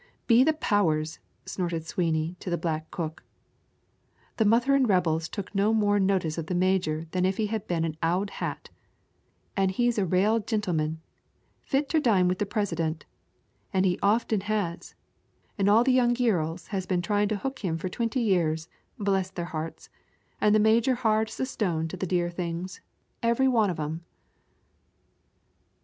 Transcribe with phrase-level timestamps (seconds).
[0.25, 3.23] "Be the powers," snorted Sweeney to the black cook,
[4.37, 7.97] "the murtherin' rebels took no more notice of the major than if he'd been an
[8.03, 8.71] ould hat
[9.55, 11.01] an' he's a rale gintleman,
[11.61, 13.05] fit ter dine with the Prisident,
[13.75, 14.95] as he often has,
[15.59, 19.45] an' all the g'yurls has been tryin' to hook him fur twinty years, bless their
[19.53, 19.89] hearts,
[20.41, 22.81] an' the major as hard as a stone to the dear things,
[23.21, 24.03] every wan of 'em!"